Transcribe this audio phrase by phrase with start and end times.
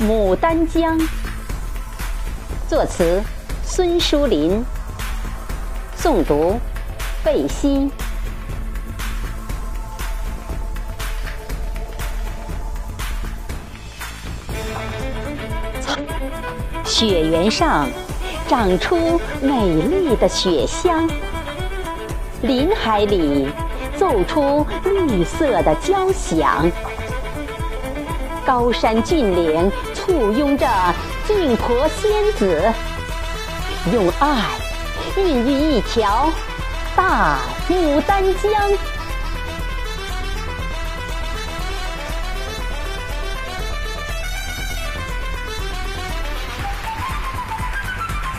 [0.02, 0.98] 《牡丹江》，
[2.66, 3.22] 作词
[3.62, 4.64] 孙淑林，
[5.94, 6.58] 诵读
[7.22, 7.90] 贝西。
[16.86, 17.86] 雪原上
[18.48, 21.06] 长出美丽的雪香，
[22.40, 23.50] 林海里
[23.98, 26.70] 奏出绿色的交响。
[28.50, 30.66] 高山峻岭簇拥着
[31.24, 32.74] 净婆仙子，
[33.92, 34.42] 用爱
[35.16, 36.28] 孕育一条
[36.96, 38.52] 大牡丹江。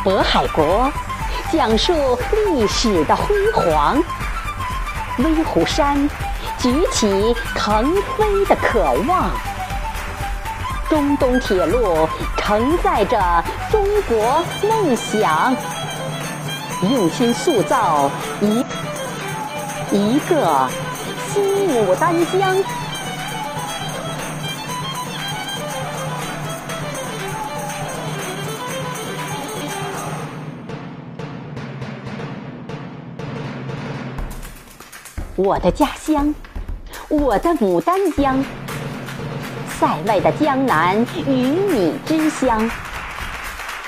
[0.03, 0.91] 渤海国
[1.53, 3.97] 讲述历史的辉煌，
[5.19, 6.05] 威虎山
[6.59, 9.31] 举起腾飞的渴望。
[10.91, 13.17] 中东铁路承载着
[13.71, 15.55] 中国梦想，
[16.81, 18.11] 用心塑造
[18.41, 18.59] 一
[19.89, 20.67] 一个
[21.33, 22.57] 新牡丹江。
[35.37, 36.35] 我的家乡，
[37.07, 38.43] 我的牡丹江。
[39.81, 42.69] 塞外的江南，鱼米之乡。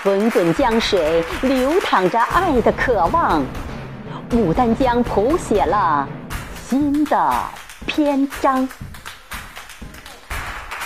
[0.02, 3.44] 滚滚江水流淌着爱的渴望，
[4.32, 6.10] 牡丹江谱写了
[6.64, 7.32] 新的
[7.86, 8.68] 篇章。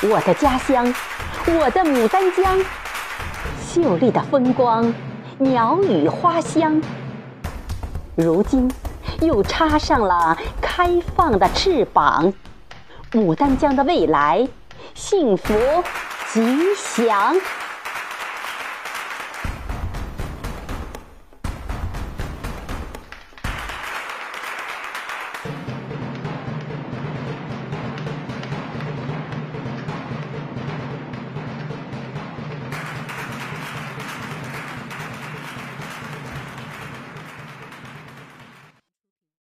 [0.01, 0.93] 我的家乡，
[1.45, 2.59] 我的牡丹江，
[3.65, 4.93] 秀丽的风光，
[5.37, 6.81] 鸟语花香。
[8.13, 8.69] 如今
[9.21, 12.33] 又插上了开放的翅膀，
[13.13, 14.45] 牡丹江的未来。
[14.95, 15.53] 幸福
[16.33, 16.41] 吉
[16.75, 17.35] 祥。